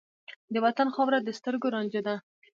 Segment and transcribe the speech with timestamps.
[0.53, 2.15] د وطن خاوره د سترګو رانجه ده.